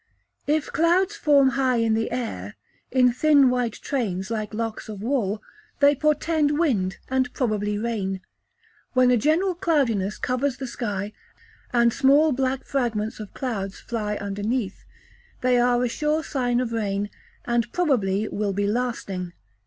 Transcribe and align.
If 0.47 0.73
clouds 0.73 1.15
form 1.15 1.49
high 1.49 1.75
in 1.75 1.95
air, 1.95 2.55
in 2.89 3.13
thin 3.13 3.51
white 3.51 3.73
trains 3.73 4.31
like 4.31 4.51
locks 4.51 4.89
of 4.89 5.03
wool, 5.03 5.43
they 5.79 5.93
portend 5.93 6.57
wind, 6.57 6.97
and 7.07 7.31
probably 7.35 7.77
rain. 7.77 8.19
When 8.93 9.11
a 9.11 9.15
general 9.17 9.53
cloudiness 9.53 10.17
covers 10.17 10.57
the 10.57 10.65
sky, 10.65 11.13
and 11.71 11.93
small 11.93 12.31
black 12.31 12.65
fragments 12.65 13.19
of 13.19 13.35
clouds 13.35 13.79
fly 13.79 14.15
underneath, 14.15 14.85
they 15.41 15.59
are 15.59 15.83
a 15.83 15.87
sure 15.87 16.23
sign 16.23 16.59
of 16.59 16.71
rain, 16.73 17.11
and 17.45 17.71
probably 17.71 18.27
will 18.27 18.53
be 18.53 18.65
lasting. 18.65 19.33